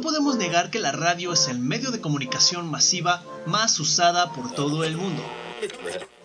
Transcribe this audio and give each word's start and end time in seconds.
no 0.00 0.04
podemos 0.04 0.36
negar 0.36 0.70
que 0.70 0.78
la 0.78 0.92
radio 0.92 1.30
es 1.34 1.48
el 1.48 1.58
medio 1.58 1.90
de 1.90 2.00
comunicación 2.00 2.70
masiva 2.70 3.22
más 3.44 3.78
usada 3.80 4.32
por 4.32 4.50
todo 4.50 4.82
el 4.82 4.96
mundo. 4.96 5.22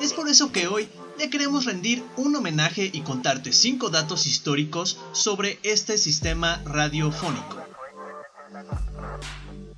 Es 0.00 0.12
por 0.12 0.28
eso 0.28 0.50
que 0.50 0.66
hoy 0.66 0.88
le 1.20 1.30
queremos 1.30 1.66
rendir 1.66 2.02
un 2.16 2.34
homenaje 2.34 2.90
y 2.92 3.02
contarte 3.02 3.52
5 3.52 3.90
datos 3.90 4.26
históricos 4.26 4.98
sobre 5.12 5.60
este 5.62 5.98
sistema 5.98 6.60
radiofónico. 6.64 7.58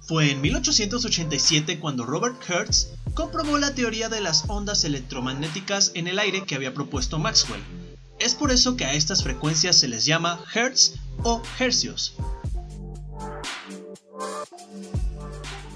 Fue 0.00 0.30
en 0.30 0.40
1887 0.40 1.78
cuando 1.78 2.06
Robert 2.06 2.40
Hertz 2.48 2.88
comprobó 3.12 3.58
la 3.58 3.74
teoría 3.74 4.08
de 4.08 4.22
las 4.22 4.48
ondas 4.48 4.84
electromagnéticas 4.84 5.90
en 5.92 6.06
el 6.06 6.18
aire 6.18 6.46
que 6.46 6.54
había 6.54 6.72
propuesto 6.72 7.18
Maxwell. 7.18 7.62
Es 8.18 8.34
por 8.34 8.52
eso 8.52 8.74
que 8.74 8.86
a 8.86 8.94
estas 8.94 9.22
frecuencias 9.22 9.76
se 9.76 9.88
les 9.88 10.06
llama 10.06 10.42
hertz 10.54 10.94
o 11.24 11.42
hercios. 11.58 12.14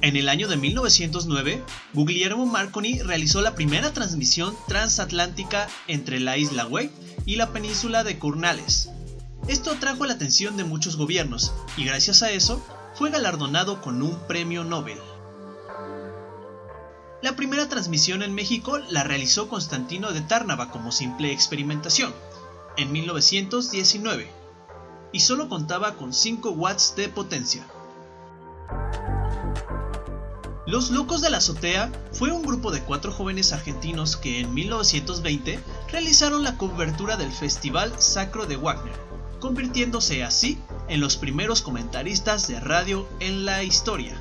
En 0.06 0.14
el 0.14 0.28
año 0.28 0.46
de 0.46 0.56
1909, 0.56 1.64
Guglielmo 1.92 2.46
Marconi 2.46 3.00
realizó 3.00 3.40
la 3.40 3.56
primera 3.56 3.92
transmisión 3.92 4.56
transatlántica 4.68 5.66
entre 5.88 6.20
la 6.20 6.36
isla 6.36 6.64
Wake 6.64 6.92
y 7.24 7.34
la 7.34 7.52
península 7.52 8.04
de 8.04 8.16
Cornales. 8.16 8.88
Esto 9.48 9.72
atrajo 9.72 10.06
la 10.06 10.12
atención 10.12 10.56
de 10.56 10.62
muchos 10.62 10.96
gobiernos 10.96 11.52
y 11.76 11.86
gracias 11.86 12.22
a 12.22 12.30
eso 12.30 12.64
fue 12.94 13.10
galardonado 13.10 13.80
con 13.80 14.00
un 14.00 14.16
premio 14.28 14.62
Nobel. 14.62 15.00
La 17.20 17.34
primera 17.34 17.68
transmisión 17.68 18.22
en 18.22 18.32
México 18.32 18.78
la 18.78 19.02
realizó 19.02 19.48
Constantino 19.48 20.12
de 20.12 20.20
Tárnava 20.20 20.70
como 20.70 20.92
simple 20.92 21.32
experimentación, 21.32 22.14
en 22.76 22.92
1919, 22.92 24.30
y 25.10 25.18
solo 25.18 25.48
contaba 25.48 25.96
con 25.96 26.14
5 26.14 26.50
watts 26.50 26.94
de 26.94 27.08
potencia. 27.08 27.66
Los 30.66 30.90
Locos 30.90 31.20
de 31.20 31.30
la 31.30 31.36
Azotea 31.36 31.92
fue 32.10 32.32
un 32.32 32.42
grupo 32.42 32.72
de 32.72 32.82
cuatro 32.82 33.12
jóvenes 33.12 33.52
argentinos 33.52 34.16
que 34.16 34.40
en 34.40 34.52
1920 34.52 35.60
realizaron 35.92 36.42
la 36.42 36.58
cobertura 36.58 37.16
del 37.16 37.30
Festival 37.30 37.92
Sacro 37.98 38.46
de 38.46 38.56
Wagner, 38.56 38.92
convirtiéndose 39.38 40.24
así 40.24 40.58
en 40.88 41.00
los 41.00 41.16
primeros 41.16 41.62
comentaristas 41.62 42.48
de 42.48 42.58
radio 42.58 43.06
en 43.20 43.44
la 43.44 43.62
historia. 43.62 44.20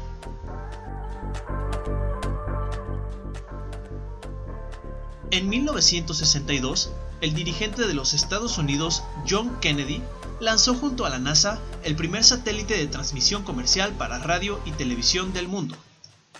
En 5.32 5.50
1962, 5.50 6.92
el 7.22 7.34
dirigente 7.34 7.88
de 7.88 7.96
los 7.96 8.14
Estados 8.14 8.60
Unidos, 8.60 9.02
John 9.28 9.60
Kennedy, 9.62 10.04
lanzó 10.40 10.76
junto 10.76 11.08
a 11.08 11.10
la 11.10 11.18
NASA 11.18 11.60
el 11.84 11.96
primer 11.96 12.24
satélite 12.24 12.78
de 12.78 12.86
transmisión 12.86 13.42
comercial 13.42 13.94
para 13.94 14.20
radio 14.20 14.60
y 14.64 14.72
televisión 14.74 15.34
del 15.34 15.48
mundo. 15.48 15.76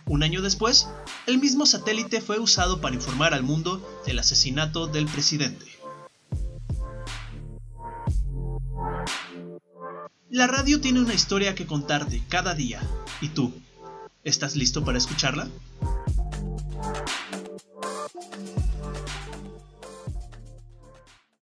Un 0.06 0.24
año 0.24 0.42
después, 0.42 0.88
el 1.26 1.40
mismo 1.40 1.66
satélite 1.66 2.22
fue 2.22 2.40
usado 2.40 2.82
para 2.82 2.96
informar 2.96 3.34
al 3.34 3.44
mundo 3.44 3.82
del 4.06 4.20
asesinato 4.20 4.88
del 4.88 5.06
presidente. 5.08 5.66
La 10.30 10.48
radio 10.48 10.82
tiene 10.82 11.00
una 11.00 11.14
historia 11.14 11.56
que 11.56 11.66
contarte 11.66 12.22
cada 12.28 12.54
día. 12.56 12.82
¿Y 13.22 13.30
tú? 13.30 13.54
¿Estás 14.24 14.56
listo 14.56 14.84
para 14.84 14.98
escucharla? 14.98 15.48